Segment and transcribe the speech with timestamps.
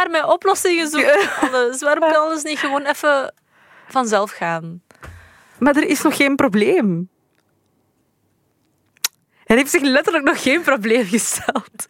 [0.00, 1.28] jaar met oplossingen zoeken.
[1.40, 1.80] Alles.
[1.80, 3.34] Waarom kan alles niet gewoon even
[3.88, 4.82] vanzelf gaan?
[5.58, 7.08] Maar er is nog geen probleem.
[9.44, 11.88] Er heeft zich letterlijk nog geen probleem gesteld.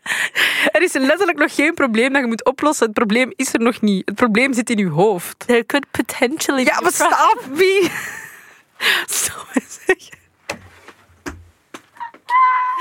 [0.73, 2.87] Er is letterlijk nog geen probleem dat je moet oplossen.
[2.87, 4.03] Het probleem is er nog niet.
[4.07, 5.39] Het probleem zit in je hoofd.
[5.47, 7.91] There could potentially Ja, maar stop, wie?
[9.07, 10.20] Stop eens zeggen.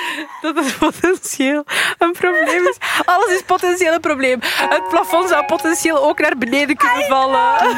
[0.41, 1.63] Dat het potentieel
[1.97, 2.77] een probleem is.
[3.05, 4.39] Alles is potentieel een probleem.
[4.43, 7.77] Het plafond zou potentieel ook naar beneden kunnen vallen.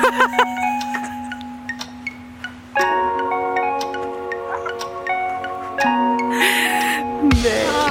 [7.44, 7.82] Nee.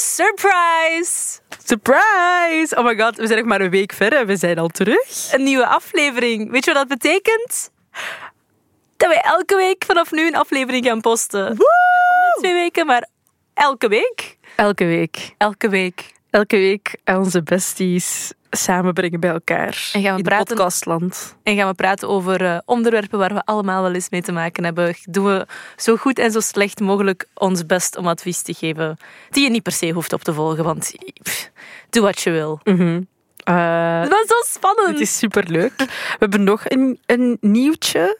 [0.00, 1.40] Surprise!
[1.64, 2.76] Surprise!
[2.76, 5.32] Oh my god, we zijn nog maar een week verder en we zijn al terug.
[5.32, 6.50] Een nieuwe aflevering.
[6.50, 7.70] Weet je wat dat betekent?
[8.96, 11.50] Dat wij elke week vanaf nu een aflevering gaan posten.
[11.50, 13.08] Om de twee weken, maar
[13.54, 14.38] elke week.
[14.56, 15.34] Elke week.
[15.38, 16.12] Elke week.
[16.30, 19.90] Elke week onze besties samenbrengen bij elkaar.
[19.92, 21.36] En gaan we in praten- podcastland.
[21.42, 24.64] En gaan we praten over eh, onderwerpen waar we allemaal wel eens mee te maken
[24.64, 24.94] hebben.
[25.04, 28.96] Doen we zo goed en zo slecht mogelijk ons best om advies te geven.
[29.30, 31.50] Die je niet per se hoeft op te volgen, want pff,
[31.90, 32.60] doe wat je wil.
[32.64, 33.02] Mhm.
[33.44, 34.88] Eh, Het was zo spannend.
[34.88, 35.72] het is superleuk.
[35.76, 35.86] We
[36.18, 38.18] hebben nog een, een nieuwtje.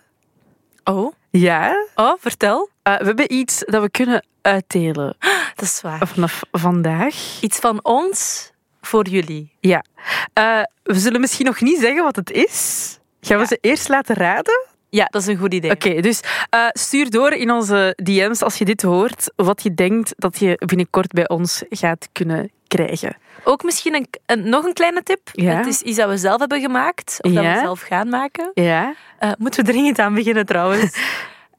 [0.85, 1.87] Oh, Ja.
[1.95, 2.69] oh, vertel.
[2.83, 5.17] Eh, we hebben iets dat we kunnen uitdelen
[5.57, 6.07] Dat is waar.
[6.07, 7.15] vanaf vandaag.
[7.41, 8.50] Iets van ons
[8.91, 9.57] voor jullie.
[9.61, 9.85] Ja.
[10.33, 12.99] Eh, we zullen misschien nog niet zeggen wat het is.
[13.21, 13.49] Gaan we Ja.
[13.49, 14.67] ze eerst laten raden?
[14.89, 15.71] Ja, dat is een goed idee.
[15.71, 20.13] Oké, dus eh, stuur door in onze DM's als je dit hoort, wat je denkt
[20.17, 23.17] dat je binnenkort bij ons gaat kunnen krijgen.
[23.45, 25.21] Ook misschien een, een- nog een kleine tip.
[25.33, 25.57] Ja.
[25.57, 27.17] Het is iets dat we zelf hebben gemaakt.
[27.21, 28.51] Of dat we zelf gaan maken.
[28.55, 28.95] Ja?
[29.19, 30.97] Eh, moeten we dringend aan beginnen trouwens.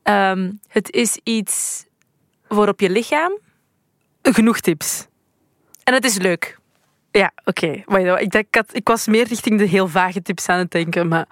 [0.04, 1.86] Ehm, het is iets
[2.50, 3.38] voor op je lichaam.
[4.22, 5.06] Genoeg tips.
[5.84, 6.58] En het is leuk.
[7.12, 7.84] Ja, oké.
[8.18, 11.26] Ik, ik was meer richting de heel vage tips aan het denken, maar,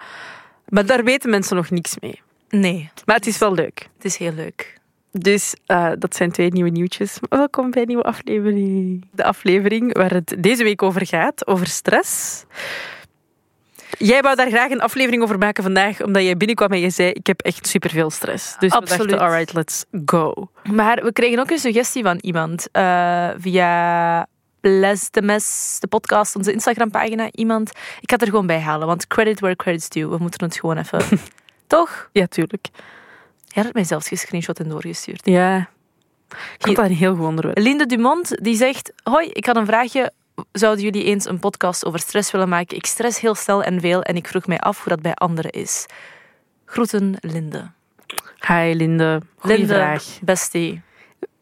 [0.68, 2.20] maar daar weten mensen nog niks mee.
[2.48, 3.88] Nee, Maar het is wel leuk.
[3.96, 4.78] het is heel leuk.
[5.12, 7.18] Dus eh, dat zijn twee nieuwe nieuwtjes.
[7.28, 9.04] Welkom bij een nieuwe aflevering.
[9.12, 12.44] De aflevering waar het deze week over gaat, over stress.
[13.98, 17.10] Jij wou daar graag een aflevering over maken vandaag, omdat jij binnenkwam en je zei,
[17.10, 18.56] ik heb echt superveel stress.
[18.58, 19.02] Dus Absoluut.
[19.02, 20.50] we dachten, alright, let's go.
[20.72, 24.26] Maar we kregen ook een suggestie van iemand eh, via
[24.60, 27.28] Les de Mes, de podcast, onze Instagram-pagina.
[27.32, 30.08] Iemand, ik ga het er gewoon bij halen, want credit where credit's due.
[30.08, 31.00] We moeten het gewoon even.
[31.66, 32.08] Toch?
[32.12, 32.68] Ja, tuurlijk.
[33.44, 35.20] Jij had mij zelfs gescreenshot en doorgestuurd.
[35.24, 35.68] Ja.
[36.28, 37.58] Ik vond dat een heel goed onderwerp.
[37.58, 40.12] Linde Dumont die zegt: Hoi, ik had een vraagje.
[40.52, 42.76] Zouden jullie eens een podcast over stress willen maken?
[42.76, 45.50] Ik stress heel snel en veel en ik vroeg mij af hoe dat bij anderen
[45.50, 45.86] is.
[46.64, 47.70] Groeten, Linde.
[48.46, 50.04] Hi Linde, goeie Linde, vraag.
[50.22, 50.82] bestie.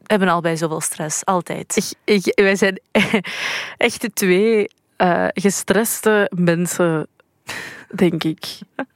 [0.09, 1.95] Hebben al bij zoveel stress, altijd.
[2.05, 2.81] Ik, ik, wij zijn
[3.77, 7.07] echt twee eh, gestreste mensen,
[7.95, 8.45] denk ik.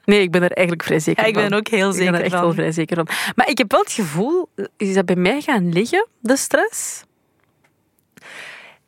[0.04, 1.42] Nee, ik ben er eigenlijk vrij zeker Ja, ik van.
[1.42, 2.40] ben er ook heel Ik ben zeker er echt van.
[2.42, 3.08] wel vrij zeker van.
[3.36, 7.02] Maar ik heb wel het gevoel, is dat bij mij gaan liggen, de stress?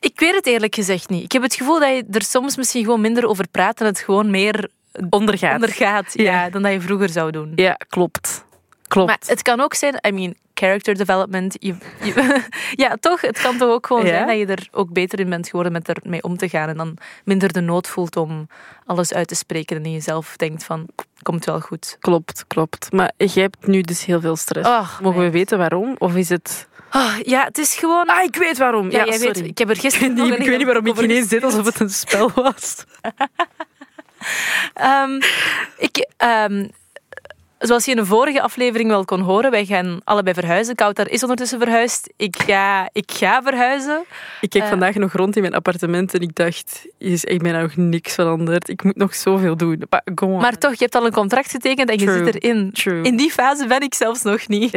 [0.00, 1.24] Ik weet het eerlijk gezegd niet.
[1.24, 3.98] Ik heb het gevoel dat je er soms misschien gewoon minder over praat en het
[3.98, 4.68] gewoon meer
[5.10, 5.54] Ondergaat.
[5.54, 6.22] ondergaat ja.
[6.22, 6.50] Ja.
[6.50, 7.52] dan dat je vroeger zou doen.
[7.54, 8.44] Ja, klopt.
[8.88, 9.08] Klopt.
[9.08, 11.56] Maar het kan ook zijn, I mean, character development.
[11.58, 12.42] Je, je-
[12.84, 13.20] ja, toch?
[13.20, 14.08] Het kan toch ook gewoon Ja.
[14.12, 16.68] zijn dat je er ook beter in bent geworden met ermee om te gaan.
[16.68, 18.48] En dan minder de nood voelt om
[18.86, 19.76] alles uit te spreken.
[19.76, 20.86] En in jezelf denkt van,
[21.22, 21.96] komt wel goed.
[22.00, 22.92] Klopt, klopt.
[22.92, 24.68] Maar jij hebt nu dus heel veel stress.
[24.68, 25.94] Ach, Mogen we weten waarom?
[25.98, 26.68] Of is het...
[26.90, 28.06] Ah, ja, het is gewoon...
[28.06, 28.90] Ah, ik weet waarom.
[28.90, 29.18] Ja, sorry.
[29.20, 31.44] weet, ik heb er gisteren ik weet niet, ik weet niet waarom ik ineens zit
[31.44, 32.84] alsof het een spel was.
[34.74, 35.20] Ehm,
[35.78, 36.68] ik, ehm,
[37.66, 40.74] zoals je in de vorige aflevering wel kon horen, wij gaan allebei verhuizen.
[40.74, 42.12] Kouter is ondertussen verhuisd.
[42.16, 44.04] Ik ga, ik ga verhuizen.
[44.40, 44.68] Ik keek Eh.
[44.68, 48.68] vandaag nog rond in mijn appartement en ik dacht, is echt bijna nog niks veranderd.
[48.68, 49.82] Ik moet nog zoveel doen.
[50.40, 52.72] Maar, toch, je hebt al een contract getekend en je zit erin.
[52.72, 53.02] True.
[53.02, 54.72] In die fase ben ik zelfs nog niet.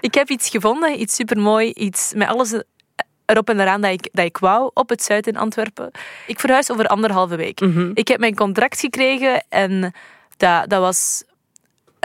[0.00, 2.62] Ik heb iets gevonden, iets supermooi, iets met alles
[3.26, 5.90] erop en eraan dat ik, dat ik wou, op het Zuid in Antwerpen.
[6.26, 7.60] Ik verhuis over anderhalve week.
[7.60, 7.90] Mhm.
[7.94, 9.92] Ik heb mijn contract gekregen en
[10.36, 11.22] dat, dat was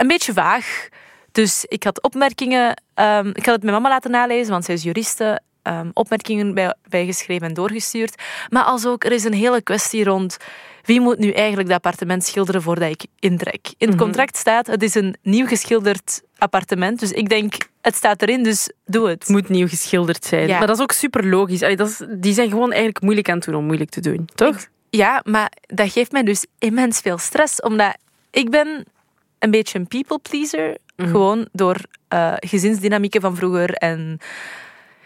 [0.00, 0.88] een beetje vaag.
[1.32, 2.82] Dus ik had opmerkingen.
[2.94, 5.40] ehm, ik had het mijn mama laten nalezen, want zij is juriste.
[5.62, 8.22] ehm, opmerkingen bij, bijgeschreven en doorgestuurd.
[8.48, 10.36] Maar als ook, er is een hele kwestie rond
[10.84, 13.66] wie moet nu eigenlijk dat appartement schilderen voordat ik intrek.
[13.78, 14.04] In het Mhm.
[14.04, 17.00] contract staat, het is een nieuw geschilderd appartement.
[17.00, 19.18] Dus ik denk, het staat erin, dus doe het.
[19.22, 20.46] Het moet nieuw geschilderd zijn.
[20.48, 20.58] Ja.
[20.58, 21.62] Maar dat is ook super logisch.
[21.62, 24.28] Allee, dat is, die zijn gewoon eigenlijk moeilijk aan het doen om moeilijk te doen,
[24.34, 24.56] toch?
[24.90, 27.60] Ja, maar dat geeft mij dus immens veel stress.
[27.60, 27.96] Omdat
[28.30, 28.84] ik ben
[29.40, 30.76] een beetje een people pleaser.
[30.96, 31.76] Gewoon door
[32.08, 33.72] eh, gezinsdynamieken van vroeger.
[33.74, 34.18] En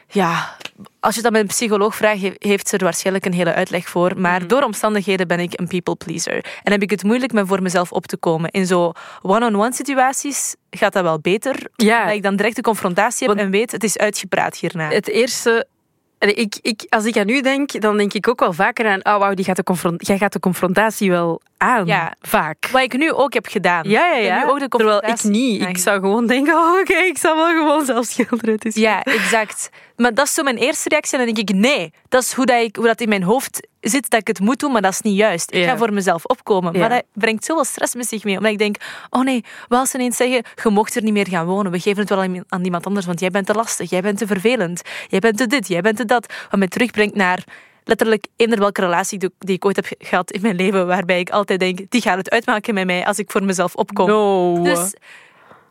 [0.08, 0.56] ja,
[1.00, 3.88] als je dat met een psycholoog vraagt, he- heeft ze er waarschijnlijk een hele uitleg
[3.88, 4.20] voor.
[4.20, 6.44] Maar door omstandigheden ben ik een people pleaser.
[6.62, 8.50] En heb ik het moeilijk met voor mezelf op te komen.
[8.50, 8.92] In zo
[9.22, 11.56] one-on-one situaties gaat dat wel beter.
[11.76, 12.00] Ja.
[12.00, 14.88] Omdat ik dan direct de confrontatie heb Want- en weet, het is uitgepraat hierna.
[14.90, 15.66] Het eerste...
[16.19, 19.04] Ik, ik, als ik aan u denk, dan denk ik ook wel vaker aan...
[19.14, 21.87] Oh, wauw, die gaat de confront, jij gaat de confrontatie wel aan.
[21.87, 22.14] Ja.
[22.20, 22.69] Vaak.
[22.72, 23.88] Wat ik nu ook heb gedaan.
[23.88, 24.44] Ja, ja, ja.
[24.44, 25.55] nu ook de Terwijl ik niet.
[25.55, 25.82] Ik aangegaan.
[25.82, 28.55] zou gewoon denken, oh, oké, ik zal wel gewoon zelf schilderen.
[28.55, 29.70] Het is Ja, exact.
[29.96, 31.19] Maar dat is zo mijn eerste reactie.
[31.19, 33.66] En dan denk ik, nee, dat is hoe dat, ik, hoe dat in mijn hoofd
[33.81, 35.52] zit, dat ik het moet doen, maar dat is niet juist.
[35.52, 35.69] Ik Ja.
[35.70, 36.72] ga voor mezelf opkomen.
[36.72, 36.78] Ja.
[36.78, 38.37] Maar dat brengt zoveel stress met zich mee.
[38.37, 38.76] Omdat ik denk,
[39.11, 41.72] oh nee, wat als ze ineens zeggen, je mocht er niet meer gaan wonen.
[41.72, 44.19] We geven het wel aan aan iemand anders, want jij bent te lastig, jij bent
[44.19, 46.32] te vervelend, jij bent te dit, jij bent te dat.
[46.50, 47.44] Wat mij terugbrengt naar
[47.84, 51.60] letterlijk eender welke relatie die- ik ooit heb gehad in mijn leven, waarbij ik altijd
[51.60, 54.06] denk, die gaat het uitmaken met mij als ik voor mezelf opkom.
[54.06, 54.62] No.
[54.62, 54.94] Dus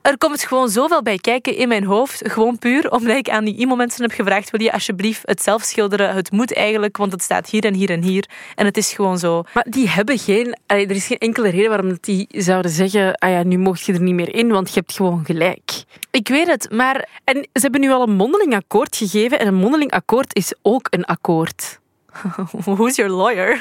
[0.04, 2.32] er komt gewoon zoveel bij kijken in mijn hoofd.
[2.32, 6.16] Gewoon puur omdat ik aan die emo-mensen heb gevraagd: wil je alsjeblieft het zelf schilderen?
[6.16, 8.30] Het moet eigenlijk, want het staat hier en hier en hier.
[8.56, 9.44] En het is gewoon zo.
[9.54, 10.58] Maar die hebben geen...
[10.66, 13.16] er is geen enkele reden waarom dat die zouden zeggen...
[13.16, 15.84] Ah ja, nu mocht je er niet meer in, want je hebt gewoon gelijk.
[16.12, 19.40] Ik weet het, maar En ze hebben nu al een mondeling akkoord gegeven.
[19.40, 21.82] En een mondeling akkoord is ook een akkoord.
[22.66, 23.60] who's your lawyer?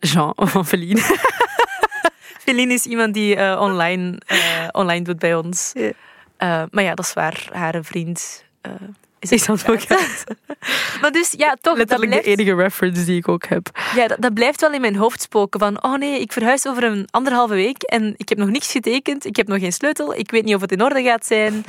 [0.00, 1.00] Jean van Feline.
[2.44, 5.70] Feline is iemand die eh, online, eh, online doet bij ons.
[5.74, 5.92] Ja.
[6.36, 7.48] Eh, maar ja, dat is waar.
[7.52, 8.72] Haar vriend eh,
[9.20, 10.24] is, advocaat.
[11.00, 11.60] Maar dus ja, toch.
[11.62, 13.70] Dat Letterlijk blijft, de enige reference die ik ook heb.
[13.94, 15.60] ja, dat, dat blijft wel in mijn hoofd spoken.
[15.60, 19.24] Van, oh nee, ik verhuis over een anderhalve week en ik heb nog niks getekend.
[19.24, 20.14] Ik heb nog geen sleutel.
[20.14, 21.64] Ik weet niet of het in orde gaat zijn.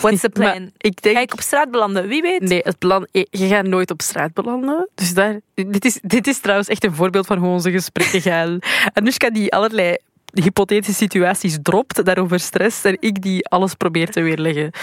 [0.00, 0.70] What's the Maar plan?
[0.76, 1.18] ik Ga denk...
[1.18, 2.08] ik op straat belanden?
[2.08, 2.40] Wie weet?
[2.40, 3.06] Nee, het plan...
[3.12, 4.88] Je gaat nooit op straat belanden.
[4.94, 5.40] Dus daar...
[5.54, 8.58] Dit is, dit is trouwens echt een voorbeeld van hoe onze gesprekken gaan.
[8.92, 9.96] Anushka die allerlei
[10.42, 14.70] hypothetische situaties dropt, daarover stress, en ik die alles probeer te weerleggen.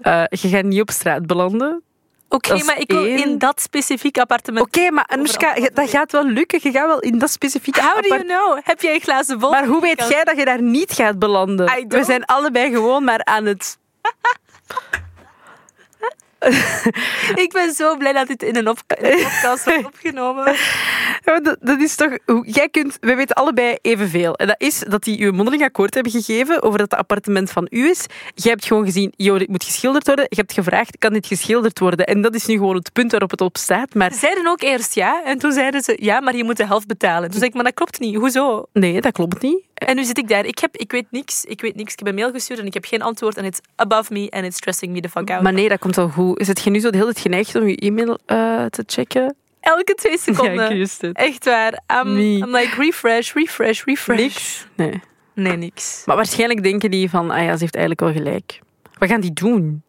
[0.00, 1.82] Eh, je gaat niet op straat belanden.
[2.28, 3.24] Oké, maar ik wil één.
[3.24, 4.66] in dat specifieke appartement.
[4.66, 6.60] Oké, maar Anushka, dat gaat wel lukken.
[6.62, 8.58] Je gaat wel in dat specifieke How do you know?
[8.64, 9.50] Heb jij een glazen bol?
[9.50, 11.66] Maar hoe weet jij dat je daar niet gaat belanden?
[11.88, 13.78] We zijn allebei gewoon maar aan het...
[17.34, 20.54] Ik ben zo blij dat dit in een, op in een podcast wordt opgenomen.
[21.24, 22.18] Ja, dat, dat is toch...
[22.26, 22.96] hoe- Jij kunt...
[23.00, 24.34] We weten allebei evenveel.
[24.34, 27.50] En dat is dat die u een mondeling akkoord hebben gegeven over dat het appartement
[27.50, 28.06] van u is.
[28.34, 30.26] Jij hebt gewoon gezien, joh, dit moet geschilderd worden.
[30.28, 32.06] Je hebt gevraagd, kan dit geschilderd worden?
[32.06, 33.94] En dat is nu gewoon het punt waarop het op staat.
[33.94, 35.22] Maar Ze zeiden ook eerst ja.
[35.24, 37.28] En toen zeiden ze ja, maar je moet de helft betalen.
[37.30, 38.16] Toen zei ik, maar dat klopt niet.
[38.16, 38.66] Hoezo?
[38.72, 39.62] nee, dat klopt niet.
[39.74, 40.44] En nu zit ik daar.
[40.44, 41.44] Ik, heb, ik weet niks.
[41.44, 41.92] Ik weet niks.
[41.92, 43.36] Ik heb een mail gestuurd en ik heb geen antwoord.
[43.36, 45.42] En it's above me and it's stressing me the fuck out.
[45.42, 46.40] Maar nee, dat komt wel goed.
[46.40, 49.34] Is het je nu zo de hele tijd geneigd om je e-mail eh, te checken?
[49.60, 50.88] Elke twee seconden.
[51.12, 51.80] Echt waar.
[52.00, 52.36] I'm, Nee.
[52.38, 54.18] I'm like refresh, refresh, refresh.
[54.20, 54.66] Niks?
[54.76, 55.00] Nee.
[55.34, 56.02] Nee, niks.
[56.06, 58.60] Maar waarschijnlijk denken die van, ah ja, ze heeft eigenlijk wel gelijk.
[58.98, 59.82] Wat gaan die doen?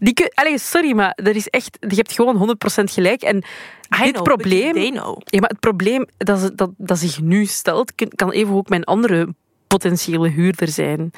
[0.00, 2.36] Die kun- Allee, sorry, maar er is echt, je hebt gewoon
[2.80, 3.22] 100% gelijk.
[3.22, 4.72] En I dit know, probleem...
[4.72, 5.18] but They know.
[5.24, 9.34] Ja, maar het probleem dat, dat, dat zich nu stelt, kan even ook mijn andere
[9.66, 11.10] potentiële huurder zijn.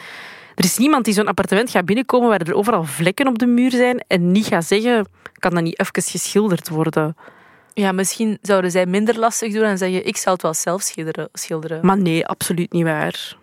[0.54, 3.70] Er is niemand die zo'n appartement gaat binnenkomen waar er overal vlekken op de muur
[3.70, 7.16] zijn en niet gaat zeggen, kan dat niet even geschilderd worden?
[7.74, 11.28] Ja, misschien zouden zij minder lastig doen en zeggen, ik zal het wel zelf schilderen.
[11.32, 11.86] schilderen.
[11.86, 13.36] Maar nee, absoluut niet waar.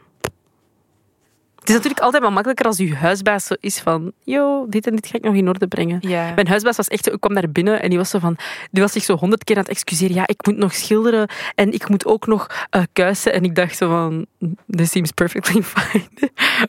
[1.68, 4.96] Het is natuurlijk altijd wel makkelijker als uw huisbaas zo is van, yo, dit en
[4.96, 5.98] dit ga ik nog in orde brengen.
[6.02, 6.32] Ja.
[6.36, 8.38] Mijn huisbaas was echt zo, ik kwam daar binnen en die was zo van,
[8.72, 10.16] die was zich zo honderd keer aan het excuseren.
[10.16, 13.34] Ja, ik moet nog schilderen en ik moet ook nog eh, kuisen.
[13.34, 14.26] En ik dacht zo van,
[14.70, 16.04] this seems perfectly fine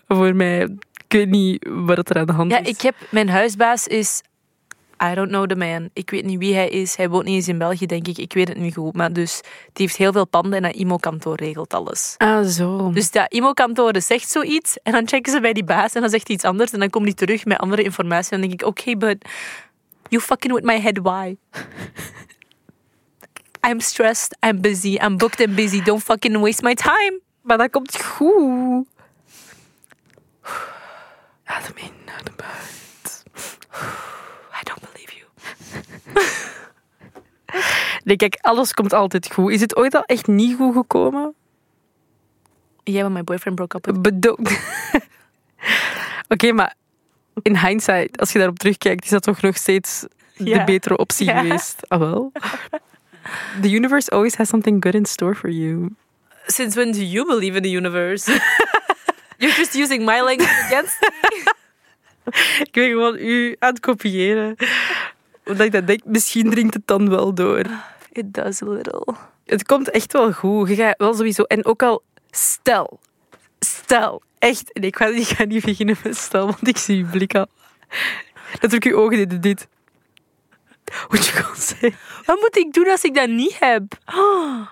[0.09, 0.61] voor mij.
[1.09, 2.69] Ik weet niet wat er aan de hand Ja, is.
[2.69, 2.95] ik heb...
[3.11, 4.23] Mijn huisbaas is...
[5.03, 5.91] I don't know the man.
[5.93, 6.97] Ik weet niet wie hij is.
[6.97, 8.19] Hij woont niet eens in België, denk ik.
[8.19, 8.95] Ik weet het niet goed.
[8.95, 9.41] Maar dus,
[9.73, 12.15] die heeft heel veel panden en dat IMO-kantoor regelt alles.
[12.19, 12.91] Ah, zo.
[12.93, 16.27] Dus dat IMO-kantoor zegt zoiets en dan checken ze bij die baas en dan zegt
[16.27, 18.67] hij iets anders en dan komt hij terug met andere informatie en dan denk ik,
[18.67, 19.17] oké, but
[20.09, 21.37] you fucking with my head, why?
[23.69, 27.21] I'm stressed, I'm busy, I'm booked and busy, don't fucking waste my time.
[27.49, 28.87] maar dat komt goed.
[31.45, 33.23] Adem in, adem uit.
[34.53, 35.27] I don't believe you.
[38.09, 39.53] Nee, kijk, alles komt altijd goed.
[39.53, 41.35] Is het ooit al echt niet goed gekomen?
[42.85, 44.61] Yeah, when my boyfriend broke up with Bedankt.
[46.33, 46.75] Oké, maar
[47.43, 51.89] in hindsight, als je daarop terugkijkt, is dat toch nog steeds de betere optie geweest?
[51.89, 52.33] Ah, wel.
[53.61, 55.95] The universe always has something good in store for you.
[56.47, 58.31] Since when do you believe in the universe?
[59.39, 61.53] You're just using my language against me.
[62.65, 64.57] Ik ben gewoon u aan het kopiëren.
[65.45, 67.65] Omdat ik dat denk, misschien dringt het dan wel door.
[68.13, 69.15] It does a little.
[69.45, 70.69] Het komt echt wel goed.
[70.69, 71.43] Je gaat wel sowieso...
[71.43, 72.03] En ook al...
[72.31, 72.99] Stel.
[73.59, 74.23] Stel.
[74.39, 74.71] Echt.
[74.73, 77.47] Nee, ik ga, niet beginnen met stel, want ik zie je blik al.
[78.53, 79.69] Natuurlijk je ogen deden dit.
[81.09, 81.95] What you gonna say?
[82.25, 83.83] Wat moet ik doen als ik dat niet heb?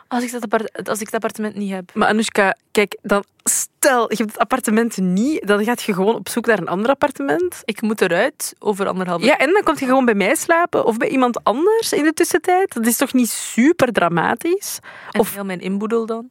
[0.09, 0.31] Als, ik
[0.75, 1.91] dat als ik het appartement niet heb.
[1.95, 6.29] Maar Anoushka, kijk, dan stel je hebt het appartement niet, dan gaat je gewoon op
[6.29, 7.63] zoek naar een ander appartement.
[7.65, 10.97] Ik moet eruit over anderhalve Ja, en dan kom je gewoon bij mij slapen of
[10.97, 12.75] bij iemand anders in de tussentijd.
[12.75, 14.79] Dat is toch niet super dramatisch?
[15.11, 16.31] En of- heel mijn inboedel dan.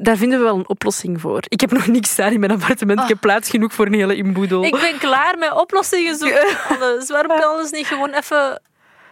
[0.00, 1.40] Daar vinden we wel een oplossing voor.
[1.48, 3.00] Ik heb nog niks staan in mijn appartement.
[3.00, 4.64] Ik heb plaats genoeg voor een hele inboedel.
[4.64, 6.56] Ik ben klaar met oplossingen zoeken.
[6.68, 7.08] Alles.
[7.08, 8.62] Waarom kan alles niet gewoon even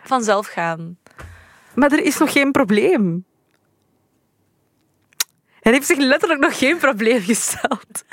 [0.02, 0.98] vanzelf gaan?
[1.74, 3.24] Maar er is nog geen probleem.
[5.60, 8.04] Er heeft zich letterlijk nog geen probleem gesteld.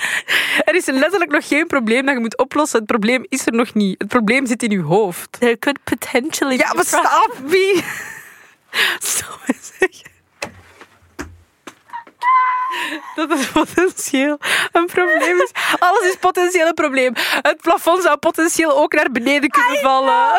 [0.63, 2.77] Er is letterlijk nog geen probleem dat je moet oplossen.
[2.80, 3.96] Het probleem is er nog niet.
[3.98, 5.32] Het probleem zit in je hoofd.
[5.39, 7.74] There could potentially Ja, maar stop, wie?
[9.48, 10.12] Eens zeggen.
[13.15, 14.38] Dat het potentieel
[14.72, 15.51] een probleem is.
[15.80, 17.13] Alles is potentieel een probleem.
[17.42, 20.32] Het plafond zou potentieel ook naar beneden kunnen vallen.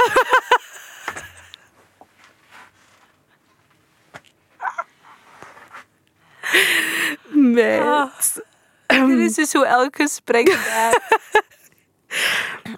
[7.54, 8.42] Meid.
[8.86, 10.98] Dit is dus hoe elk gesprek gaat.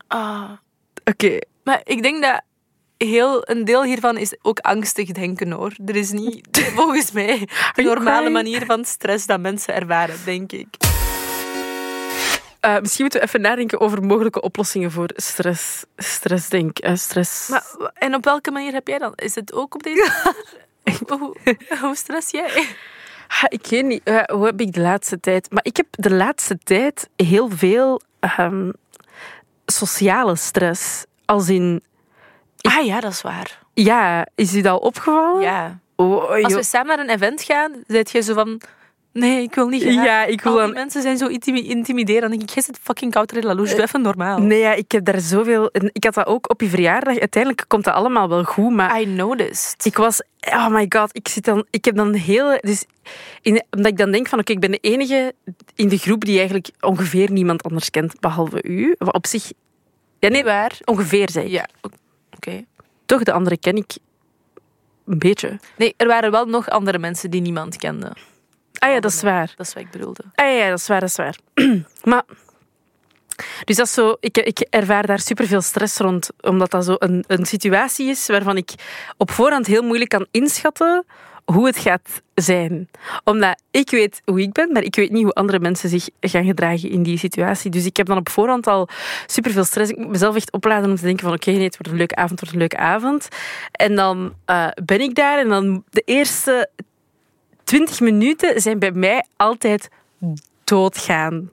[0.08, 0.50] Ah.
[1.04, 1.38] Oké.
[1.64, 2.42] Maar ik denk dat
[2.98, 5.72] heel, een deel hiervan is ook angstig denken hoor.
[5.86, 10.66] Er is niet, volgens mij, de normale manier van stress dat mensen ervaren, denk ik.
[12.60, 15.84] Eh, misschien moeten we even nadenken over mogelijke oplossingen voor stress.
[15.96, 17.48] Stress, denk eh, stress.
[17.48, 19.12] Maar, en op welke manier heb jij dan?
[19.14, 20.12] Is het ook op deze
[20.84, 21.00] manier?
[21.18, 21.36] hoe,
[21.80, 22.68] hoe stress jij?
[23.48, 25.50] Ik weet niet, eh, hoe heb ik de laatste tijd...
[25.50, 28.70] Maar ik heb de laatste tijd heel veel ehm,
[29.66, 31.04] sociale stress.
[31.24, 31.82] Als in...
[32.60, 33.58] Ah ja, dat is waar.
[33.74, 35.42] Ja, is u dat al opgevallen?
[35.42, 35.78] Ja.
[35.96, 38.60] Oh, Als we samen naar een event gaan, zit je zo van...
[39.12, 39.92] Nee, ik wil niet gaan.
[39.92, 40.72] Ja, ik wil dan...
[40.72, 42.22] mensen zijn zo intimi- intimiderend.
[42.22, 43.74] Dan denk ik, jij zit fucking koud in la louche.
[43.74, 44.38] Doe even normaal.
[44.38, 45.70] Nee, ja, ik heb daar zoveel...
[45.92, 47.18] Ik had dat ook op je verjaardag.
[47.18, 49.00] Uiteindelijk komt dat allemaal wel goed, maar...
[49.00, 49.84] I noticed.
[49.84, 52.84] Ik was, oh my god, ik zit dan, ik heb dan heel, dus
[53.42, 55.34] in, omdat ik dan denk van, oké, ik ben de enige
[55.74, 58.94] in de groep die eigenlijk ongeveer niemand anders kent behalve u.
[58.98, 59.52] Wat op zich,
[60.18, 60.78] ja nee, waar.
[60.84, 61.50] ongeveer zeg ik.
[61.50, 61.66] Ja,
[62.36, 62.64] oké.
[63.06, 63.96] Toch de andere ken ik
[65.06, 65.60] een beetje.
[65.76, 68.12] Nee, er waren wel nog andere mensen die niemand kende.
[68.78, 69.54] Ah ja, dat is waar.
[69.56, 70.22] Dat is wat ik bedoelde.
[70.34, 71.36] Ah ja, ja, dat is waar, dat is waar.
[72.12, 72.24] maar,
[73.64, 77.24] dus dat is zo, ik, ik ervaar daar superveel stress rond, omdat dat zo een,
[77.26, 78.70] een situatie is waarvan ik
[79.16, 81.04] op voorhand heel moeilijk kan inschatten
[81.52, 82.88] hoe het gaat zijn.
[83.24, 86.44] Omdat ik weet hoe ik ben, maar ik weet niet hoe andere mensen zich gaan
[86.44, 87.70] gedragen in die situatie.
[87.70, 88.88] Dus ik heb dan op voorhand al
[89.26, 89.90] superveel stress.
[89.90, 92.30] Ik moet mezelf echt opladen om te denken van oké, het wordt een leuke avond,
[92.30, 93.28] het wordt een leuke avond.
[93.72, 96.68] En dan eh, ben ik daar en dan de eerste
[97.64, 99.88] 20 minuten zijn bij mij altijd
[100.64, 101.50] doodgaan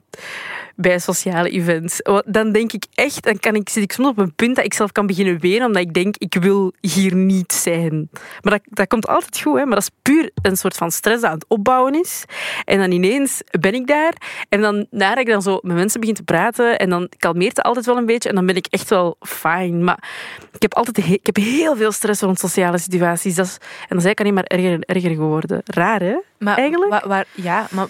[0.76, 2.00] bij sociale events.
[2.02, 4.64] Want Dan denk ik echt, dan kan ik, zit ik soms op een punt dat
[4.64, 8.08] ik zelf kan beginnen wenen, omdat ik denk, ik wil hier niet zijn.
[8.40, 9.64] Maar dat, dat komt altijd goed, hè?
[9.64, 12.24] maar dat is puur een soort van stress dat aan het opbouwen is.
[12.64, 14.12] En dan ineens ben ik daar,
[14.48, 17.66] en dan nadat ik dan zo met mensen begin te praten, en dan kalmeert het
[17.66, 19.84] altijd wel een beetje, en dan ben ik echt wel fijn.
[19.84, 20.08] Maar
[20.52, 23.34] ik heb altijd ik heb heel veel stress rond sociale situaties.
[23.34, 25.60] Dat is, en dat is eigenlijk alleen maar erger en erger geworden.
[25.64, 26.16] Raar, hè?
[26.38, 26.90] Maar Eigenlijk?
[26.90, 27.86] wa- waar, ja, maar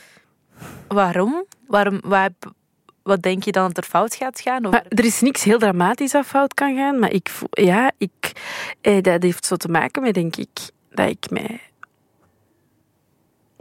[0.88, 1.44] waarom?
[1.66, 2.30] waarom waar,
[3.04, 4.62] wat denk je dan dat er fout gaat gaan?
[4.62, 8.32] Maar er is niks heel dramatisch dat fout kan gaan, maar ik ja, ik,
[8.80, 10.58] eh, dat heeft zo te maken met, denk ik,
[10.90, 11.60] dat ik mij.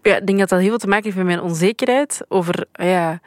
[0.02, 3.20] Ja, ik denk dat dat heel veel te maken heeft met mijn onzekerheid over, ja,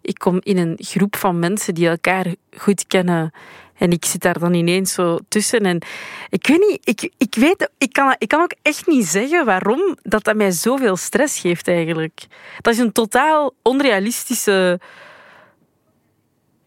[0.00, 3.32] ik kom in een groep van mensen die elkaar goed kennen
[3.74, 5.82] en ik zit daar dan ineens zo tussen en
[6.30, 9.96] ik weet niet, ik, ik weet, ik kan, ik kan ook echt niet zeggen waarom
[10.02, 12.26] dat, dat mij zoveel stress geeft eigenlijk.
[12.60, 14.80] Dat is een totaal onrealistische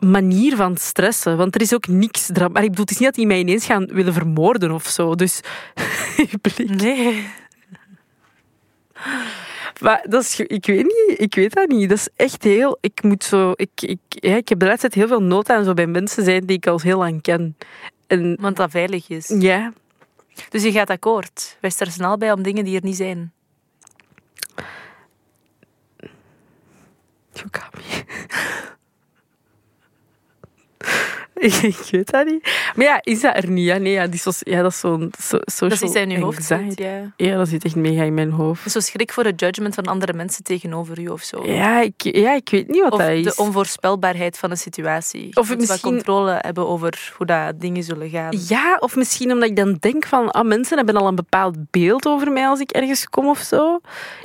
[0.02, 1.38] manier van stressen.
[1.38, 3.66] Want er is ook niks Maar ik bedoel, het is niet dat die mij ineens
[3.66, 5.16] gaan willen vermoorden of zo.
[5.16, 5.40] Dus
[6.66, 7.28] nee.
[9.82, 11.90] Maar dat is, ik weet niet, ik weet dat niet.
[11.90, 12.78] Dat is echt heel.
[12.82, 13.52] Ik moet zo.
[13.56, 16.24] Ik, ik, ja, ik heb de laatste tijd heel veel nood aan zo bij mensen
[16.24, 17.58] zijn die ik al heel lang ken.
[18.08, 19.36] En Want dat veilig is.
[19.40, 19.74] ja,
[20.50, 21.58] Dus je gaat akkoord.
[21.62, 23.34] Wij staan er snel bij om dingen die er niet zijn.
[27.34, 28.01] you got me.
[31.74, 32.72] ik weet dat niet.
[32.76, 33.66] Maar ja, is dat er niet?
[33.66, 36.44] Ja, nee, ja, die ja, dat is zo'n so, social Dat is in je hoofd.
[36.44, 37.12] zit, Ja.
[37.18, 38.72] Ja, dat zit echt mega in mijn hoofd.
[38.72, 41.46] Zo schrik voor de judgment van andere mensen tegenover u of zo.
[41.46, 43.24] Ja, ik, ja, ik weet niet wat Of dat is.
[43.24, 45.28] de onvoorspelbaarheid van een situatie.
[45.38, 48.38] Of Of misschien- controle hebben over hoe dat dingen zullen gaan.
[48.48, 52.06] Ja, of misschien omdat ik dan denk van, ah, mensen hebben al een bepaald beeld
[52.06, 53.80] over mij als ik ergens kom of zo.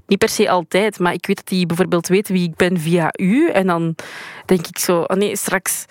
[0.06, 3.08] Niet per se altijd, maar ik weet dat die bijvoorbeeld weten wie ik ben via
[3.20, 3.48] u.
[3.48, 3.94] En dan
[4.46, 5.84] denk ik zo, oh nee, straks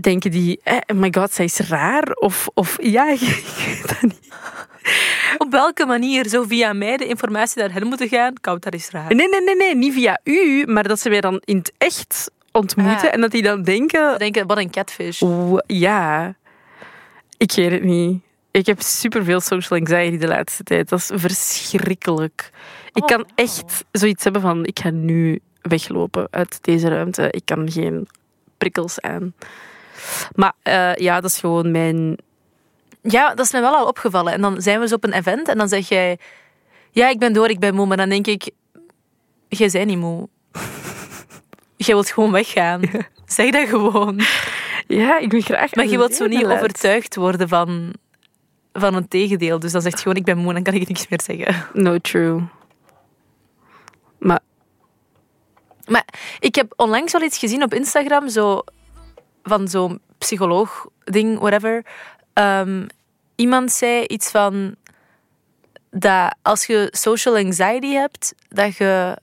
[0.00, 2.12] denken die, eh, oh my god, zij is raar.
[2.12, 4.28] Of, of ja, ik weet dat niet.
[5.38, 8.34] Op welke manier zo via mij de informatie naar hen moeten gaan?
[8.40, 9.14] Koud, dat is raar.
[9.14, 12.30] Nee, nee, nee, nee, niet via u, maar dat ze mij dan in het echt
[12.52, 13.14] ontmoeten Ah.
[13.14, 15.20] en dat die dan denken, Ik denk, wat een catfish.
[15.22, 16.34] Oeh, ja,
[17.36, 18.20] ik weet het niet.
[18.50, 20.88] Ik heb superveel social anxiety de laatste tijd.
[20.88, 22.50] Dat is verschrikkelijk.
[22.92, 23.28] Ik kan Oh.
[23.34, 27.28] echt zoiets hebben van, ik ga nu weglopen uit deze ruimte.
[27.30, 28.08] Ik kan geen
[28.58, 29.34] prikkels aan.
[30.34, 32.18] Maar eh, ja, dat is gewoon mijn...
[33.02, 34.32] Ja, dat is me wel al opgevallen.
[34.32, 36.18] En dan zijn we zo op een event en dan zeg jij...
[36.90, 37.86] Ja, ik ben door, ik ben moe.
[37.86, 38.50] Maar dan denk ik...
[39.48, 40.28] Jij bent niet moe.
[41.76, 42.80] Jij wilt gewoon weggaan.
[43.26, 44.20] Zeg dat gewoon.
[44.86, 45.74] Ja, ik ben graag...
[45.74, 46.58] Maar je wilt zo niet Luid.
[46.58, 47.94] overtuigd worden van,
[48.72, 49.58] van een tegendeel.
[49.58, 51.82] Dus dan zegt je gewoon, ik ben moe, dan kan ik niks meer zeggen.
[51.82, 52.40] No, true.
[54.18, 54.40] Maar
[55.88, 56.04] Maar
[56.38, 58.62] ik heb onlangs wel iets gezien op Instagram, zo,
[59.42, 61.84] van zo'n psycholoog-ding, whatever.
[62.32, 62.86] Ehm,
[63.34, 64.74] iemand zei iets van
[65.90, 69.16] dat als je social anxiety hebt, dat je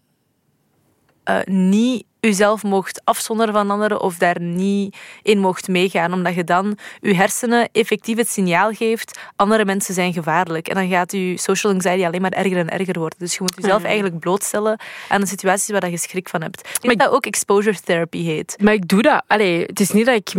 [1.23, 6.43] eh, niet jezelf mocht afzonderen van anderen of daar niet in mocht meegaan, omdat je
[6.43, 10.67] dan je hersenen effectief het signaal geeft andere mensen zijn gevaarlijk.
[10.67, 13.19] En dan gaat je social anxiety alleen maar erger en erger worden.
[13.19, 13.87] Dus je moet jezelf ja.
[13.87, 14.79] eigenlijk blootstellen
[15.09, 16.69] aan de situaties waar je schrik van hebt.
[16.81, 18.55] Ik Maar dat ook exposure therapy heet.
[18.61, 19.23] Maar ik doe dat.
[19.27, 20.33] Allee, het is niet dat ik,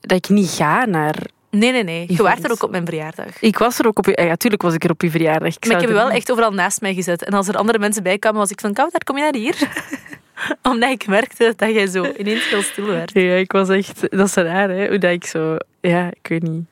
[0.00, 1.16] dat ik niet ga naar...
[1.50, 2.04] Nee, nee, nee.
[2.08, 3.40] Je waart er ook op mijn verjaardag.
[3.40, 4.22] Ik was er ook op je...
[4.22, 5.40] Ja, tuurlijk was ik er op je verjaardag.
[5.60, 7.24] Maar ik heb je wel echt overal naast mij gezet.
[7.24, 9.56] En als er andere mensen bij kwamen, was ik van, Koud, kom je naar hier?
[10.70, 13.10] Omdat ik merkte dat jij zo ineens heel stil werd.
[13.12, 14.10] Ja, ik was echt...
[14.10, 14.88] Dat is raar, hè?
[14.88, 15.56] Hoe dat ik zo...
[15.80, 16.64] Ja, ik weet niet.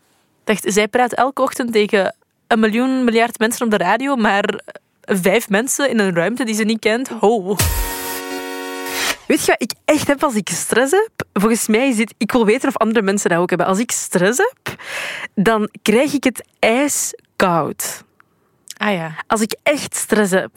[0.45, 2.15] dacht, zij praat elke ochtend tegen
[2.47, 4.61] een miljoen, miljard mensen op de radio, maar
[5.01, 7.09] vijf mensen in een ruimte die ze niet kent.
[7.09, 7.57] Ho.
[9.27, 11.11] Weet je wat ik echt heb als ik stress heb?
[11.33, 12.15] Volgens mij is dit...
[12.17, 13.67] Ik wil weten of andere mensen dat ook hebben.
[13.67, 14.81] Als ik stress heb,
[15.35, 18.05] dan krijg ik het ijskoud.
[18.77, 19.15] Ah ja.
[19.27, 20.51] Als ik echt stress heb...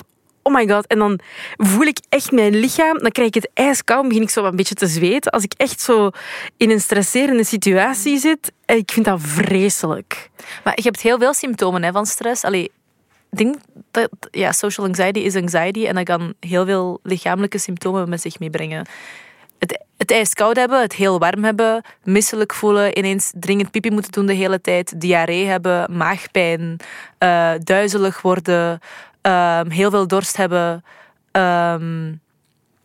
[0.43, 0.88] Oh my god.
[0.88, 1.19] En dan
[1.58, 2.97] voel ik echt mijn lichaam.
[2.97, 4.08] Dan krijg ik het ijskoud.
[4.08, 5.32] begin ik zo een beetje te zweten.
[5.32, 6.10] Als ik echt zo
[6.58, 8.51] in een stresserende situatie zit.
[8.65, 10.30] En ik vind dat vreselijk.
[10.63, 12.43] Maar je hebt heel veel symptomen hè, van stress.
[12.43, 12.71] Allee,
[13.32, 13.56] denk
[13.91, 18.39] dat ja, social anxiety is anxiety en dat kan heel veel lichamelijke symptomen met zich
[18.39, 18.86] meebrengen.
[19.60, 24.25] Het, het ijskoud hebben, het heel warm hebben, misselijk voelen, ineens dringend pipi moeten doen
[24.25, 26.77] de hele tijd, diarree hebben, maagpijn,
[27.17, 28.80] eh, duizelig worden,
[29.21, 30.84] ehm, heel veel dorst hebben.
[31.31, 32.05] Ehm,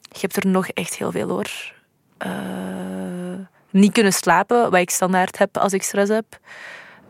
[0.00, 1.74] je hebt er nog echt heel veel hoor.
[2.18, 2.30] Eh,
[3.70, 6.38] niet kunnen slapen, wat ik standaard heb als ik stress heb.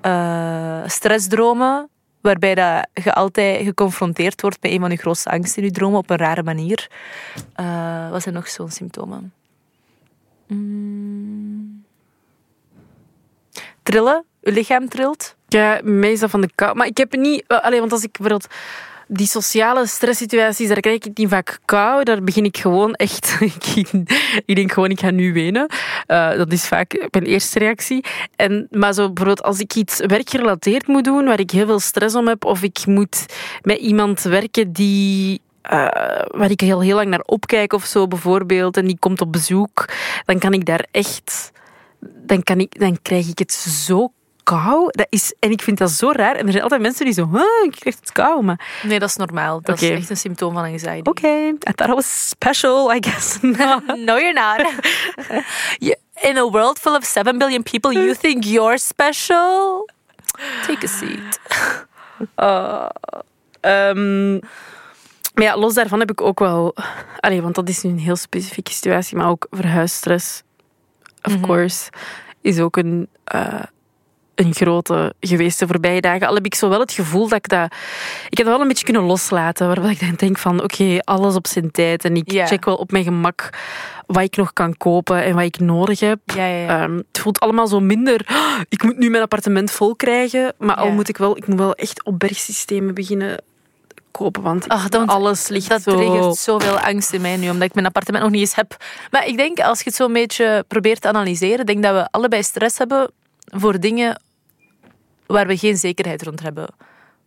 [0.00, 1.88] Eh, stressdromen,
[2.20, 5.98] waarbij dat je altijd geconfronteerd wordt met een van je grootste angsten in je dromen
[5.98, 6.90] op een rare manier.
[7.54, 9.32] Eh, wat zijn nog zo'n symptomen?
[10.46, 11.84] Mm.
[13.82, 15.36] Trillen, je lichaam trilt.
[15.48, 16.76] Ja, dat van de kou.
[16.76, 17.44] Maar ik heb niet...
[17.46, 18.54] wel, Allee, want als ik bijvoorbeeld...
[19.08, 22.04] Die sociale stresssituaties, daar krijg ik niet vaak kou.
[22.04, 23.38] Daar begin ik gewoon echt...
[24.46, 25.66] ik, denk gewoon, ik ga nu wenen.
[26.06, 28.04] Eh, dat is vaak mijn eerste reactie.
[28.36, 32.14] En, maar zo bijvoorbeeld als ik iets werkgerelateerd moet doen, waar ik heel veel stress
[32.14, 33.26] om heb, of ik moet
[33.62, 35.40] met iemand werken die...
[35.62, 35.78] eh,
[36.26, 39.88] waar ik heel, heel lang naar opkijk of zo, bijvoorbeeld, en die komt op bezoek,
[40.24, 41.50] dan kan ik daar echt...
[42.00, 44.12] Dan, kan ik, dan krijg ik het zo
[44.46, 44.88] kou.
[44.90, 46.34] Dat is, en ik vind dat zo raar.
[46.36, 48.42] En er zijn altijd mensen die zo, huh, ik krijg het kou.
[48.42, 49.60] Maar Nee, dat is normaal.
[49.60, 51.08] Dat is echt een symptoom van anxiety.
[51.08, 53.38] oké, I thought I was special, I guess.
[53.58, 53.80] No.
[53.86, 54.72] no, you're not.
[55.86, 59.88] You- In a world full of 7 billion people, you think you're special?
[60.66, 61.40] Take a seat.
[62.36, 62.88] Uh,
[63.60, 64.32] ehm,
[65.34, 66.74] maar ja, los daarvan heb ik ook wel...
[67.20, 70.42] Allee, want dat is nu een heel specifieke situatie, maar ook verhuisstress,
[71.22, 71.44] of Mhm.
[71.44, 71.90] course,
[72.40, 73.62] is ook een, eh,
[74.36, 76.26] een grote geweest de voorbije dagen.
[76.28, 77.72] Al heb ik zo wel het gevoel dat ik dat...
[78.28, 81.34] Ik heb dat wel een beetje kunnen loslaten, waarbij ik dan denk van, oké, alles
[81.34, 82.04] op zijn tijd.
[82.04, 82.46] En ik Ja.
[82.46, 83.50] check wel op mijn gemak
[84.06, 86.18] wat ik nog kan kopen en wat ik nodig heb.
[86.24, 86.82] Ja, ja, ja.
[86.82, 88.26] Ehm, het voelt allemaal zo minder.
[88.30, 90.52] "Oh, ik moet nu mijn appartement vol krijgen.
[90.58, 93.42] Maar al moet ik wel, ik moet wel echt op bergsystemen beginnen
[94.10, 95.96] kopen, want Ach, alles ligt Dat zo...
[95.96, 98.76] triggert zoveel angst in mij nu, omdat ik mijn appartement nog niet eens heb.
[99.10, 102.42] Maar ik denk, als je het zo'n beetje probeert te analyseren, denk dat we allebei
[102.42, 103.10] stress hebben
[103.46, 104.20] voor dingen
[105.26, 106.66] waar we geen zekerheid rond hebben.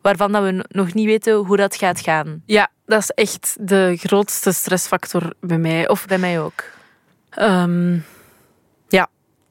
[0.01, 2.41] Waarvan dat we nog niet weten hoe dat gaat gaan.
[2.45, 5.89] Ja, dat is echt de grootste stressfactor bij mij.
[5.89, 6.63] Of, Bij mij ook.
[7.29, 7.97] ehm,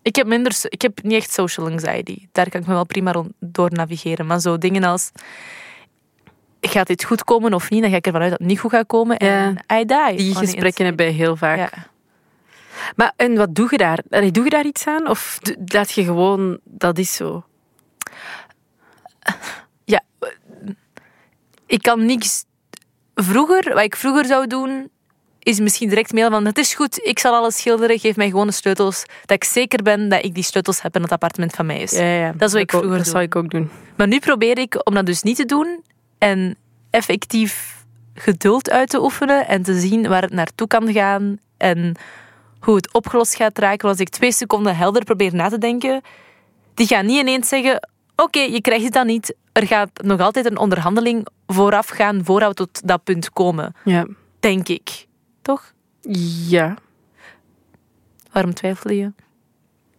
[0.02, 2.26] Ik heb, minder, ik heb niet echt social anxiety.
[2.32, 4.26] Daar kan ik me wel prima door navigeren.
[4.26, 5.10] Maar zo dingen als...
[6.60, 7.80] Gaat dit goed komen of niet?
[7.82, 9.16] Dan ga ik ervan uit dat het niet goed gaat komen.
[9.16, 10.16] En I die.
[10.16, 11.16] die gesprekken heb inside.
[11.18, 11.58] je heel vaak.
[11.58, 11.70] Ja.
[12.96, 14.02] Maar en wat doe je daar?
[14.32, 15.08] Doe je daar iets aan?
[15.08, 17.44] Of laat je gewoon, dat is zo?
[19.94, 20.00] ja,
[21.66, 22.44] ik kan niks.
[23.14, 24.90] Vroeger, wat ik vroeger zou doen,
[25.38, 28.46] is misschien direct mailen van het is goed, ik zal alles schilderen, geef mij gewoon
[28.46, 31.52] de sleutels, dat ik zeker ben dat ik die sleutels heb en dat het appartement
[31.54, 31.90] van mij is.
[31.90, 32.32] Ja, ja.
[32.36, 33.70] Dat zou ik ook- vroeger Dat zou ik ook doen.
[33.96, 35.82] Maar nu probeer ik om dat dus niet te doen
[36.18, 36.56] en
[36.90, 37.76] effectief
[38.14, 41.94] geduld uit te oefenen en te zien waar het naartoe kan gaan en
[42.60, 43.86] hoe het opgelost gaat raken.
[43.86, 46.00] Want als ik twee seconden helder probeer na te denken,
[46.74, 47.88] die gaan niet ineens zeggen:
[48.22, 49.34] Oké, je krijgt het dan niet.
[49.52, 54.06] Er gaat nog altijd een onderhandeling vooraf gaan voordat we tot dat punt komen, Ja.
[54.40, 55.06] denk ik.
[55.42, 55.72] Toch?
[56.48, 56.76] Ja.
[58.32, 59.12] Waarom twijfel je?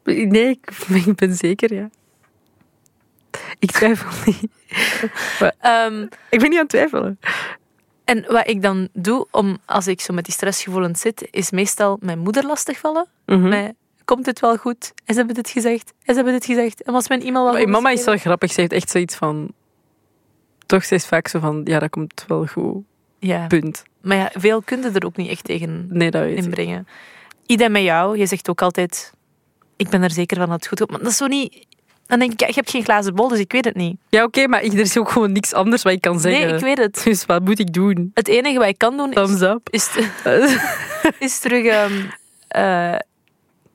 [0.04, 0.72] Nee, ik,
[1.06, 1.90] ik ben zeker, ja.
[3.60, 4.52] Ik twijfel niet.
[5.60, 7.20] Ehm, Ik ben niet aan het twijfelen.
[8.04, 11.98] En wat ik dan doe, om, als ik zo met die stressgevoelens zit, is meestal
[12.02, 13.08] mijn moeder lastigvallen.
[13.26, 13.48] Mhm.
[13.48, 13.74] Met,
[14.10, 14.94] komt het wel goed?
[15.06, 15.90] En ze hebben dit gezegd.
[15.90, 16.82] En ze hebben dit gezegd.
[16.82, 18.52] En was mijn e-mail wel mama is wel grappig.
[18.52, 19.52] Ze heeft echt zoiets van...
[20.66, 21.62] Toch, ze is vaak zo van...
[21.64, 22.84] Ja, dat komt wel goed.
[23.20, 23.84] Ja, Punt.
[24.02, 26.88] maar ja, veel kun je er ook niet echt tegen Nee, dat inbrengen.
[27.46, 28.18] Idem met jou.
[28.18, 29.14] Je zegt ook altijd,
[29.76, 30.92] ik ben er zeker van dat het goed komt.
[30.92, 31.68] Maar dat is zo niet...
[32.06, 33.98] Dan denk ik, ja, je hebt geen glazen bol, dus ik weet het niet.
[34.10, 36.46] Ja, oké, maar er is ook gewoon niks anders wat ik kan zeggen.
[36.46, 37.04] Nee, ik weet het.
[37.04, 38.12] Dus wat moet ik doen?
[38.14, 39.70] Het enige wat ik kan doen is, Thumbs up.
[41.20, 42.06] is terug ehm,
[42.48, 42.96] eh,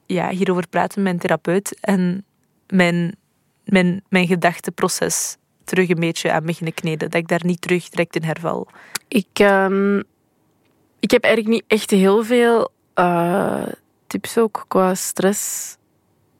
[0.06, 2.24] ja, hierover praten met mijn therapeut en
[2.66, 3.16] mijn,
[3.64, 7.10] mijn, mijn gedachteproces terug een beetje aan beginnen kneden.
[7.10, 8.68] Dat ik daar niet terug direct in herval.
[9.08, 9.98] Ik, ehm,
[11.00, 13.66] ik heb eigenlijk niet echt heel veel eh,
[14.06, 15.76] tips ook qua stress.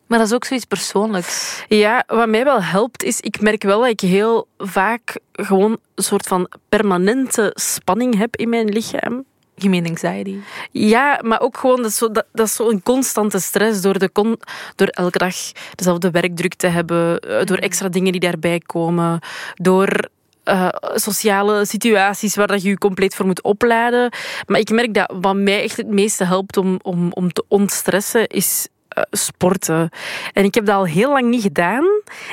[0.07, 1.65] Maar dat is ook zoiets persoonlijks.
[1.69, 6.03] Ja, wat mij wel helpt is, ik merk wel dat ik heel vaak gewoon een
[6.05, 9.25] soort van permanente spanning heb in mijn lichaam.
[9.57, 10.37] Mean anxiety?
[10.71, 14.13] Ja, maar ook gewoon, dat is, zo, dat, dat is zo'n constante stress door, de
[14.13, 14.41] con,
[14.77, 15.35] door elke dag
[15.75, 19.21] dezelfde werkdruk te hebben, eh, door extra dingen die daarbij komen,
[19.55, 20.09] door
[20.45, 24.13] eh, sociale situaties waar dat je je compleet voor moet opladen.
[24.47, 28.27] Maar ik merk dat wat mij echt het meeste helpt om, om, om te ontstressen,
[28.27, 28.69] is
[29.11, 29.91] sporten.
[30.33, 31.85] En ik heb dat al heel lang niet gedaan.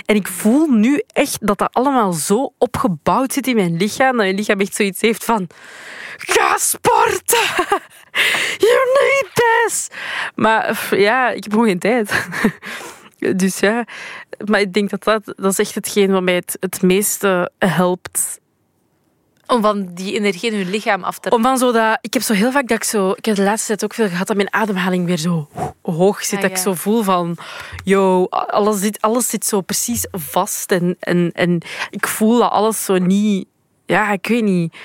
[0.06, 4.16] En ik voel nu echt dat dat allemaal zo opgebouwd zit in mijn lichaam, dat
[4.16, 5.48] mijn lichaam echt zoiets heeft van...
[6.18, 7.50] Ga sporten!
[8.58, 9.88] You need this!
[10.36, 12.12] Maar ja, ik heb gewoon geen tijd.
[13.36, 13.86] Dus ja,
[14.46, 18.40] maar ik denk dat dat, dat is echt hetgeen wat mij het, het meeste helpt.
[19.52, 22.24] Om van die energie in je lichaam af te Om van zo dat, ik heb
[22.24, 24.36] zo heel vaak dat ik zo, ik heb de laatste tijd ook veel gehad dat
[24.36, 25.50] mijn ademhaling weer zo
[25.82, 26.36] hoog zit.
[26.36, 27.38] Ah, dat ik zo voel van,
[27.84, 30.72] yo, alles zit, alles zit zo precies vast.
[30.72, 33.48] En, en, en ik voel dat alles zo niet,
[33.86, 34.76] ja, ik weet niet.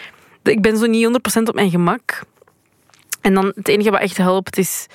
[0.43, 1.07] Ik ben zo niet
[1.39, 2.23] 100% op mijn gemak.
[3.21, 4.87] En dan het enige wat echt helpt is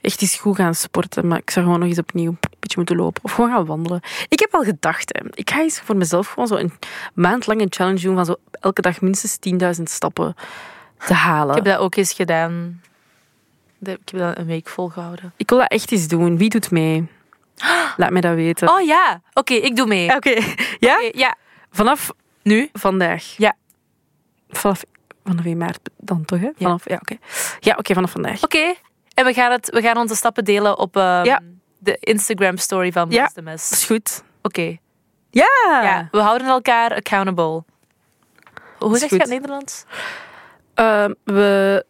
[0.00, 1.26] echt eens goed gaan sporten.
[1.26, 2.36] Maar ik zou gewoon nog eens opnieuw
[2.76, 3.24] moeten lopen.
[3.24, 4.00] Of gewoon gaan wandelen.
[4.28, 6.72] Ik heb al gedacht, hè, ik ga eens voor mezelf gewoon zo een
[7.14, 9.38] maand lang een challenge doen van zo elke dag minstens
[9.78, 10.34] 10.000 stappen
[11.06, 11.56] te halen.
[11.56, 12.80] Ik heb dat ook eens gedaan.
[13.80, 15.32] Ik heb dat een week volgehouden.
[15.36, 16.36] Ik wil dat echt eens doen.
[16.38, 17.08] Wie doet mee?
[17.96, 18.68] Laat mij dat weten.
[18.68, 20.14] Oh ja, oké, ik doe mee.
[20.16, 20.40] Oké.
[20.78, 21.10] Ja?
[21.12, 21.36] Ja.
[21.70, 22.10] Vanaf
[22.42, 22.68] Nu?
[22.72, 23.34] vandaag.
[23.36, 23.54] Ja.
[24.50, 24.82] Vanaf,
[25.24, 26.50] vanaf 1 maart dan toch, hè?
[26.56, 27.16] Vanaf, ja, oké.
[27.60, 28.42] Ja, oké, vanaf vandaag.
[28.42, 28.74] Oké.
[29.14, 31.40] En we gaan, het, we gaan onze stappen delen op ehm, Ja.
[31.80, 33.22] De Instagram story van Ja.
[33.22, 33.70] Mes de Dat Mes.
[33.70, 34.22] is goed.
[34.42, 34.76] Oké.
[35.30, 35.46] Ja!
[35.82, 37.64] Ja, we houden elkaar accountable.
[38.78, 39.84] Hoe zeg je het Nederlands?
[40.74, 41.84] Ehm, we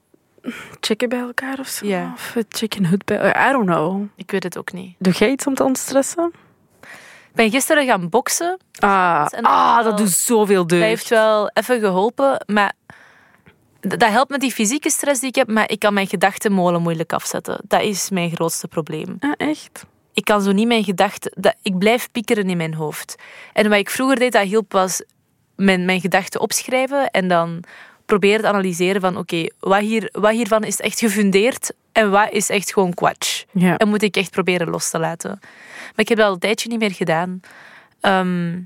[0.81, 1.87] checken bij elkaar of zo.
[2.15, 3.49] Of we checken het bij...
[3.49, 4.03] I don't know.
[4.17, 4.95] Ik weet het ook niet.
[4.99, 6.33] Doe jij iets om te ontstressen?
[7.31, 8.59] Ik ben gisteren gaan boksen.
[8.79, 10.85] Ah, En ah dat doet zoveel Dat deugd.
[10.85, 12.73] heeft wel even geholpen, maar
[13.81, 17.13] dat helpt met die fysieke stress die ik heb, maar ik kan mijn gedachtenmolen moeilijk
[17.13, 17.61] afzetten.
[17.69, 19.17] Dat is mijn grootste probleem.
[19.21, 19.85] Ah, echt?
[20.13, 21.33] Ik kan zo niet mijn gedachten...
[21.37, 23.17] dat- Ik blijf piekeren in mijn hoofd.
[23.53, 25.03] En wat ik vroeger deed, dat hielp, was
[25.57, 27.65] mijn, mijn gedachten opschrijven en dan
[28.05, 32.49] proberen te analyseren van oké, wat, hier, wat hiervan is echt gefundeerd en wat is
[32.49, 33.45] echt gewoon kwatsch.
[33.53, 33.77] Ja.
[33.77, 35.39] En moet ik echt proberen los te laten.
[35.41, 37.41] Maar ik heb dat al een tijdje niet meer gedaan.
[38.01, 38.59] Ehm,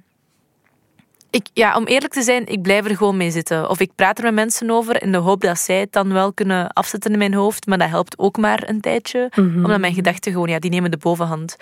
[1.35, 3.70] ik, ja, om eerlijk te zijn, ik blijf er gewoon mee zitten.
[3.70, 6.33] Of ik praat er met mensen over in de hoop dat zij het dan wel
[6.33, 7.66] kunnen afzetten in mijn hoofd.
[7.66, 9.31] Maar dat helpt ook maar een tijdje.
[9.37, 11.57] Omdat mijn gedachten gewoon, ja, die nemen de bovenhand.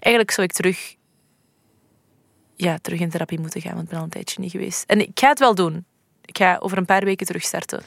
[0.00, 0.94] Eigenlijk zou ik terug,
[2.56, 4.84] ja, terug in therapie moeten gaan, want ik ben al een tijdje niet geweest.
[4.86, 5.84] En ik ga het wel doen.
[6.24, 7.82] Ik ga over een paar weken terug starten.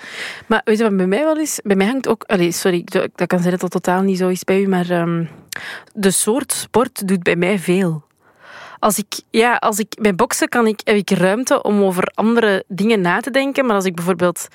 [0.47, 1.59] Maar weet je wat bij mij wel is?
[1.63, 2.23] Bij mij hangt ook...
[2.23, 4.89] Allee, sorry, dat dat kan zijn dat dat totaal niet zo is bij u, maar
[4.89, 5.25] ehm,
[5.93, 8.09] de soort sport doet bij mij veel.
[8.81, 12.63] Als ik, ja, als ik bij boksen kan ik, heb ik ruimte om over andere
[12.67, 14.47] dingen na te denken, maar als ik bijvoorbeeld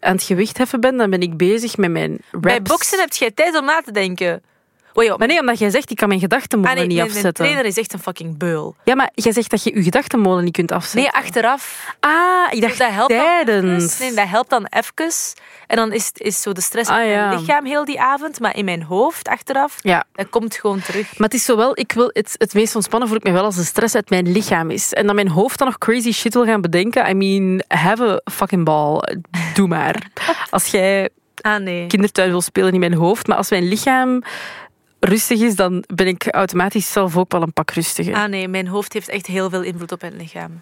[0.00, 2.40] aan het gewicht heffen ben, dan ben ik bezig met mijn reps.
[2.40, 4.42] Bij boksen heb jij tijd om na te denken.
[4.98, 5.14] Oei.
[5.16, 7.44] Maar nee, omdat jij zegt, ik kan mijn gedachtenmolen Ah, nee, niet mijn, mijn afzetten.
[7.44, 8.76] trainer is echt een fucking beul.
[8.84, 11.00] Ja, maar jij zegt dat je je gedachtenmolen niet kunt afzetten.
[11.00, 11.94] Nee, achteraf.
[12.00, 12.12] Ah,
[12.50, 13.84] ik dacht dat helpt dan tijdens.
[13.84, 14.06] even.
[14.06, 14.92] Nee, dat helpt dan even.
[15.66, 17.38] En dan is, is zo de stress Ah, in mijn ja.
[17.38, 18.40] lichaam heel die avond.
[18.40, 21.18] Maar in mijn hoofd, achteraf, Ja, dat komt gewoon terug.
[21.18, 23.56] maar het is zowel, ik wil het, het meest ontspannen voel ik me wel als
[23.56, 24.92] de stress uit mijn lichaam is.
[24.92, 27.08] En dat mijn hoofd dan nog crazy shit wil gaan bedenken.
[27.08, 29.00] I mean, have a fucking ball.
[29.54, 30.10] Doe maar.
[30.50, 31.08] Als jij
[31.40, 31.86] Ah, nee.
[31.86, 34.22] kindertuin wil spelen in mijn hoofd, maar als mijn lichaam
[35.04, 38.14] rustig is, dan ben ik automatisch zelf ook wel een pak rustiger.
[38.14, 38.48] Ah, nee.
[38.48, 40.60] Mijn hoofd heeft echt heel veel invloed op mijn lichaam.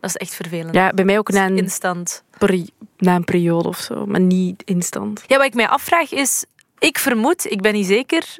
[0.00, 0.74] Dat is echt vervelend.
[0.74, 2.22] Ja, bij mij ook na een, Instant.
[2.38, 5.22] peri- na een periode of zo, maar niet instant.
[5.26, 6.44] Ja, wat ik mij afvraag is...
[6.78, 8.36] Ik vermoed, ik ben niet zeker,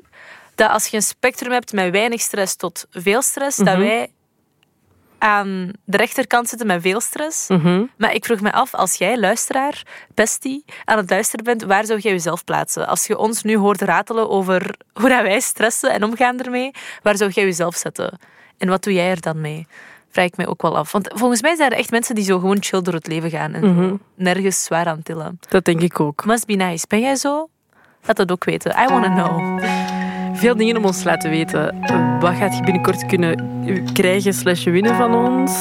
[0.55, 3.79] dat als je een spectrum hebt met weinig stress tot veel stress, dat Mhm.
[3.87, 4.11] wij
[5.23, 7.49] aan de rechterkant zitten met veel stress.
[7.49, 7.83] Mhm.
[7.97, 9.83] Maar ik vroeg me af, als jij, luisteraar,
[10.15, 12.87] bestie, aan het luisteren bent, waar zou jij jezelf plaatsen?
[12.87, 16.71] Als je ons nu hoort ratelen over hoe dat wij stressen en omgaan ermee,
[17.03, 18.19] waar zou jij jezelf zetten?
[18.59, 19.67] En wat doe jij er dan mee?
[20.11, 20.93] Vraag ik mij ook wel af.
[20.93, 23.53] Want volgens mij zijn er echt mensen die zo gewoon chill door het leven gaan
[23.55, 23.95] en Mhm.
[24.15, 25.39] nergens zwaar aan tillen.
[25.49, 26.25] Dat denk ik ook.
[26.25, 26.85] Must be nice.
[26.89, 27.49] Ben jij zo?
[28.05, 28.71] Laat dat ook weten.
[28.71, 29.61] I want to know.
[30.43, 31.75] Veel dingen om ons te laten weten.
[32.21, 35.53] Wat gaat je binnenkort kunnen krijgen slash winnen van ons?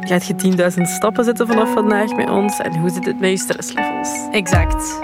[0.00, 0.34] Gaat je
[0.76, 2.58] 10.000 stappen zetten vanaf vandaag met ons?
[2.58, 4.28] En hoe zit het met je stresslevels?
[4.30, 5.00] Exact.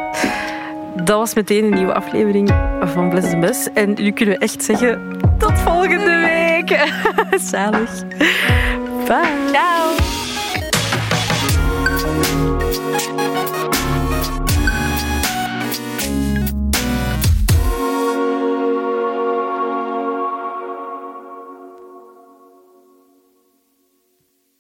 [0.97, 3.67] Dat was meteen een nieuwe aflevering van Bless the Best.
[3.67, 5.19] En nu kunnen we echt zeggen...
[5.39, 6.89] Tot volgende week!
[7.51, 8.07] Zalig.
[9.07, 9.51] Bye!
[9.53, 10.02] Ciao.